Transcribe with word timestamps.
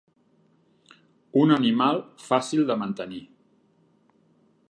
Un 1.41 1.53
animal 1.57 2.01
fàcil 2.29 2.65
de 2.71 2.79
mantenir. 2.85 3.23